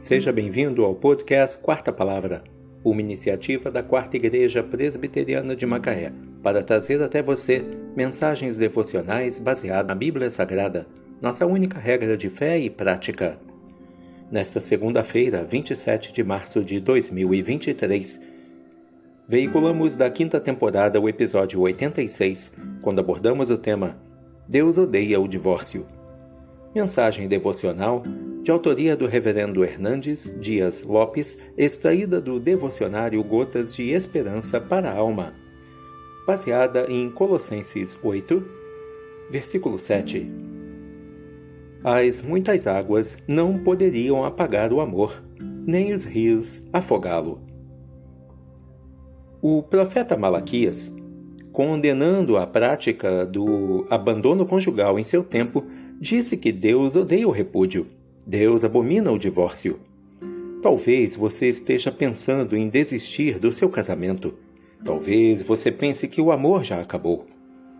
[0.00, 2.42] Seja bem-vindo ao podcast Quarta Palavra,
[2.82, 6.10] uma iniciativa da Quarta Igreja Presbiteriana de Macaé,
[6.42, 7.62] para trazer até você
[7.94, 10.86] mensagens devocionais baseadas na Bíblia Sagrada,
[11.20, 13.38] nossa única regra de fé e prática.
[14.30, 18.18] Nesta segunda-feira, 27 de março de 2023,
[19.28, 24.00] veiculamos da quinta temporada o episódio 86, quando abordamos o tema
[24.48, 25.86] Deus odeia o divórcio.
[26.74, 28.02] Mensagem devocional
[28.42, 34.96] de autoria do Reverendo Hernandes Dias Lopes, extraída do devocionário Gotas de Esperança para a
[34.96, 35.34] Alma,
[36.26, 38.42] baseada em Colossenses 8,
[39.30, 40.26] versículo 7.
[41.84, 47.40] As muitas águas não poderiam apagar o amor, nem os rios afogá-lo.
[49.42, 50.94] O profeta Malaquias,
[51.52, 55.64] condenando a prática do abandono conjugal em seu tempo,
[56.00, 57.86] disse que Deus odeia o repúdio.
[58.26, 59.80] Deus abomina o divórcio.
[60.62, 64.34] Talvez você esteja pensando em desistir do seu casamento.
[64.84, 67.26] Talvez você pense que o amor já acabou.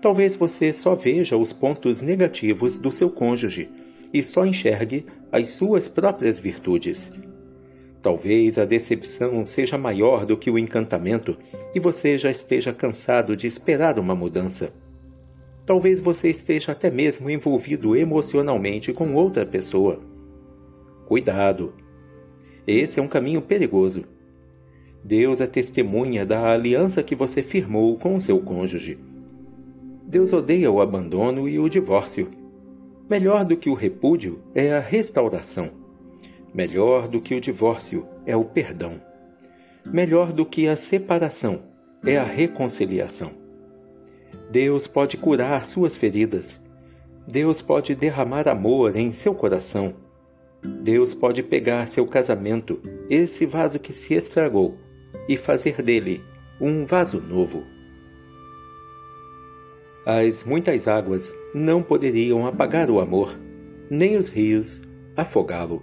[0.00, 3.68] Talvez você só veja os pontos negativos do seu cônjuge
[4.12, 7.10] e só enxergue as suas próprias virtudes.
[8.02, 11.36] Talvez a decepção seja maior do que o encantamento
[11.74, 14.72] e você já esteja cansado de esperar uma mudança.
[15.64, 20.00] Talvez você esteja até mesmo envolvido emocionalmente com outra pessoa.
[21.06, 21.72] Cuidado!
[22.66, 24.04] Esse é um caminho perigoso.
[25.04, 28.98] Deus é testemunha da aliança que você firmou com o seu cônjuge.
[30.02, 32.28] Deus odeia o abandono e o divórcio.
[33.08, 35.70] Melhor do que o repúdio é a restauração.
[36.52, 39.00] Melhor do que o divórcio é o perdão.
[39.86, 41.62] Melhor do que a separação
[42.04, 43.30] é a reconciliação.
[44.50, 46.60] Deus pode curar suas feridas.
[47.28, 50.05] Deus pode derramar amor em seu coração.
[50.62, 54.76] Deus pode pegar seu casamento, esse vaso que se estragou,
[55.28, 56.22] e fazer dele
[56.60, 57.64] um vaso novo.
[60.04, 63.36] As muitas águas não poderiam apagar o amor,
[63.90, 64.80] nem os rios
[65.16, 65.82] afogá-lo.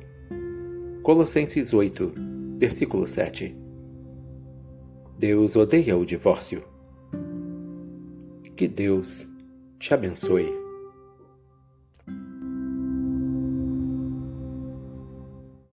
[1.02, 2.14] Colossenses 8,
[2.58, 3.54] versículo 7.
[5.20, 6.64] Deus odeia o divórcio.
[8.56, 9.28] Que Deus
[9.78, 10.63] te abençoe.